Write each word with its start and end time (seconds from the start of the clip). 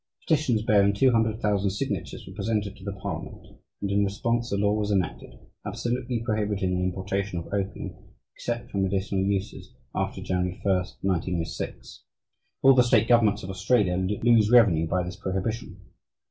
Petitions 0.27 0.63
bearing 0.63 0.95
200,000 0.95 1.69
signatures 1.69 2.25
were 2.25 2.33
presented 2.33 2.75
to 2.75 2.83
the 2.83 2.91
parliament, 2.91 3.49
and 3.83 3.91
in 3.91 4.03
response 4.03 4.51
a 4.51 4.57
law 4.57 4.73
was 4.73 4.91
enacted 4.91 5.37
absolutely 5.63 6.23
prohibiting 6.25 6.73
the 6.75 6.83
importation 6.83 7.37
of 7.37 7.53
opium, 7.53 7.93
except 8.33 8.71
for 8.71 8.79
medicinal 8.79 9.23
uses, 9.23 9.75
after 9.93 10.19
January 10.19 10.59
1, 10.63 10.75
1906. 11.01 12.01
All 12.63 12.73
the 12.73 12.81
state 12.81 13.07
governments 13.07 13.43
of 13.43 13.51
Australia 13.51 13.95
lose 14.23 14.49
revenue 14.49 14.87
by 14.87 15.03
this 15.03 15.17
prohibition. 15.17 15.79